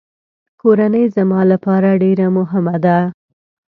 [0.61, 2.97] کورنۍ زما لپاره ډېره مهمه ده.